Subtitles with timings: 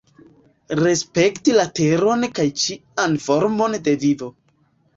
[0.79, 4.35] Respekti la Teron kaj ĉian formon de vivo.